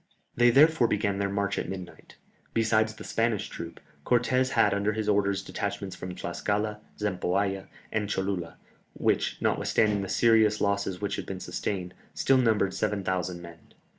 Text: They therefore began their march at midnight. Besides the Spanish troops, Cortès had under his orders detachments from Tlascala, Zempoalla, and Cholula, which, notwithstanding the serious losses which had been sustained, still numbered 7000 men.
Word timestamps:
They 0.35 0.49
therefore 0.49 0.87
began 0.87 1.19
their 1.19 1.29
march 1.29 1.59
at 1.59 1.69
midnight. 1.69 2.15
Besides 2.55 2.95
the 2.95 3.03
Spanish 3.03 3.49
troops, 3.49 3.83
Cortès 4.03 4.49
had 4.53 4.73
under 4.73 4.93
his 4.93 5.07
orders 5.07 5.43
detachments 5.43 5.95
from 5.95 6.15
Tlascala, 6.15 6.79
Zempoalla, 6.97 7.67
and 7.91 8.09
Cholula, 8.09 8.57
which, 8.95 9.37
notwithstanding 9.41 10.01
the 10.01 10.09
serious 10.09 10.59
losses 10.59 11.01
which 11.01 11.17
had 11.17 11.27
been 11.27 11.39
sustained, 11.39 11.93
still 12.15 12.37
numbered 12.39 12.73
7000 12.73 13.43
men. 13.43 13.59